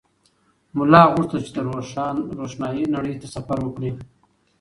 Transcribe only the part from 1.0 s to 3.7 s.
غوښتل چې د روښنایۍ نړۍ ته سفر